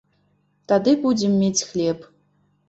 Тады 0.71 0.93
будзем 1.03 1.35
мець 1.43 1.65
хлеб. 1.73 1.99